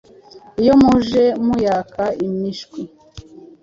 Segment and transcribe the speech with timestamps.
[0.61, 2.81] Iyo muje muyaka imishwi